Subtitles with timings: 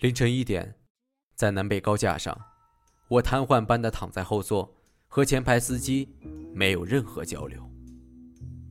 [0.00, 0.74] 凌晨一点，
[1.34, 2.34] 在南北高架上，
[3.06, 4.74] 我瘫痪般的躺在后座，
[5.06, 6.08] 和前排司机
[6.54, 7.70] 没有任何交流。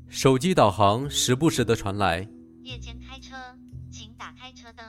[0.08, 2.28] 手机导航时不时的传来
[2.66, 3.36] “夜间开车，
[3.92, 4.84] 请打开车灯”，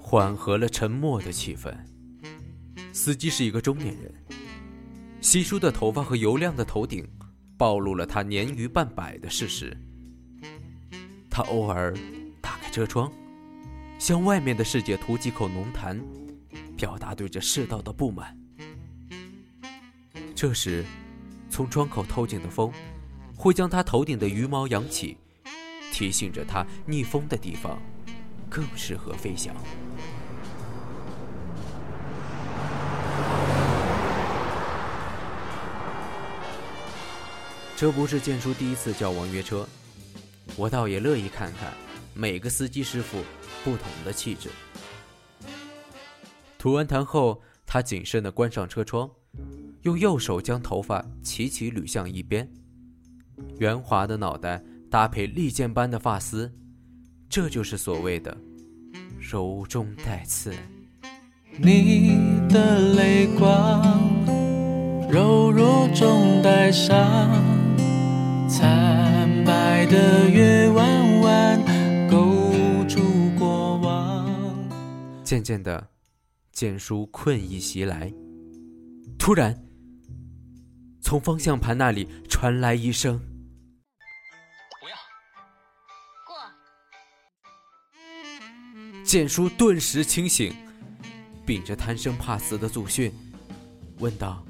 [0.00, 1.70] 缓和了沉默的气氛。
[2.90, 4.14] 司机是一个中年人，
[5.20, 7.06] 稀疏的头发和油亮的头顶，
[7.58, 9.76] 暴露了他年逾半百的事实。
[11.28, 11.94] 他偶尔
[12.40, 13.12] 打开车窗。
[14.02, 15.96] 向外面的世界吐几口浓痰，
[16.76, 18.36] 表达对这世道的不满。
[20.34, 20.84] 这时，
[21.48, 22.72] 从窗口透进的风，
[23.36, 25.16] 会将他头顶的羽毛扬起，
[25.92, 27.80] 提醒着他逆风的地方
[28.50, 29.54] 更适合飞翔。
[37.76, 39.64] 这不是建叔第一次叫王约车，
[40.56, 41.72] 我倒也乐意看看
[42.14, 43.18] 每个司机师傅。
[43.64, 44.50] 不同的气质。
[46.58, 49.08] 吐完痰后，他谨慎地关上车窗，
[49.82, 52.50] 用右手将头发齐齐捋向一边，
[53.60, 56.52] 圆滑的脑袋搭配利剑般的发丝，
[57.28, 58.36] 这就是所谓的
[59.20, 60.52] 柔中带刺。
[61.56, 63.80] 你的泪光，
[65.08, 66.98] 柔弱中带伤，
[68.48, 70.61] 惨白的月
[75.32, 75.88] 渐渐的，
[76.52, 78.12] 简叔困意袭来。
[79.18, 79.58] 突然，
[81.00, 83.18] 从方向盘那里传来一声
[84.78, 84.96] ：“不要
[86.26, 86.36] 过。”
[89.02, 90.54] 简叔顿时清醒，
[91.46, 93.10] 秉着贪生怕死的祖训，
[94.00, 94.44] 问道：“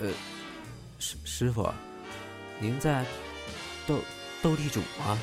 [0.00, 0.12] 呃，
[1.00, 1.68] 师师傅，
[2.60, 3.04] 您在
[3.84, 3.98] 斗
[4.40, 5.18] 斗地主吗？”“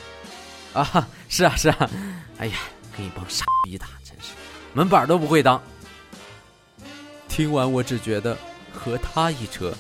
[0.76, 1.90] 啊，是啊，是啊。
[2.40, 2.58] ”“哎呀，
[2.98, 4.34] 跟一帮傻逼打。”真是
[4.74, 5.62] 门板都不会当。
[7.28, 8.36] 听完，我只觉得
[8.74, 9.74] 和他一车，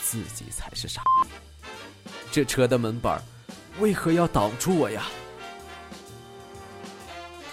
[0.00, 1.28] 自己才是傻逼。
[2.30, 3.22] 这车的门板
[3.78, 5.06] 为何要挡住我呀？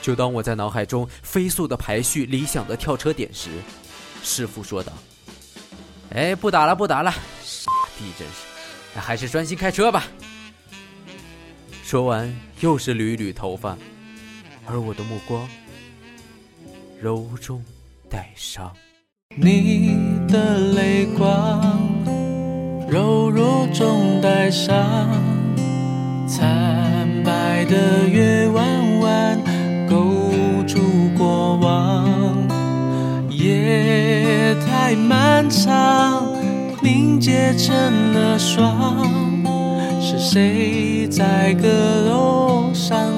[0.02, 3.50] 就当我在脑海中飞速的排序理想的跳车点时，
[4.24, 4.92] 师傅说道
[6.14, 7.12] ：“哎，不打了，不打了，
[7.44, 10.06] 傻逼真是，还是专心开车吧。”
[11.86, 13.78] 说完，又是捋捋头发，
[14.68, 15.48] 而我的目光。
[17.02, 17.64] 柔中
[18.10, 18.72] 带伤，
[19.36, 21.60] 你的泪光，
[22.88, 25.10] 柔弱中带伤，
[26.28, 29.40] 惨白的月弯弯
[29.90, 30.22] 勾
[30.68, 30.80] 住
[31.18, 32.48] 过往，
[33.30, 36.24] 夜太漫长，
[36.84, 39.42] 凝结成了霜，
[40.00, 41.68] 是谁在阁
[42.08, 43.12] 楼上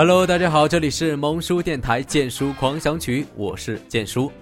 [0.00, 4.32] ？Hello，大家好，这里是萌叔电台《剑叔狂想曲》，我是剑叔，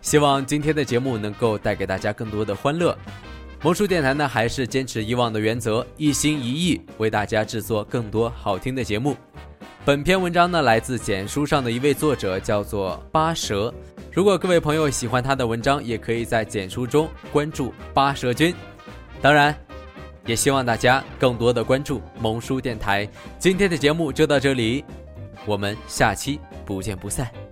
[0.00, 2.96] 希望今天的节目能够带给大家更多的欢乐。
[3.62, 9.14] 萌叔电台呢，还是坚持以往的原则，一心一意为大家制作更多好听的节目。
[9.84, 13.70] 本篇文章呢，来自简书上的一位作者，叫做八蛇。
[14.10, 18.54] 如果各位朋友喜欢他的文章，也可以在简书中关注八蛇君。
[19.20, 19.54] 当然。
[20.26, 23.08] 也希望大家更多的关注萌叔电台。
[23.38, 24.84] 今天的节目就到这里，
[25.44, 27.45] 我们下期不见不散。